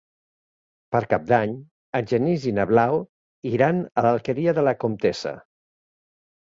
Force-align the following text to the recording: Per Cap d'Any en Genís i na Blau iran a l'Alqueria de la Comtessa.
Per 0.95 1.01
Cap 1.11 1.27
d'Any 1.31 1.53
en 2.01 2.09
Genís 2.13 2.49
i 2.53 2.55
na 2.61 2.67
Blau 2.73 2.99
iran 3.53 3.87
a 4.03 4.09
l'Alqueria 4.09 4.59
de 4.61 4.69
la 4.71 4.79
Comtessa. 4.85 5.41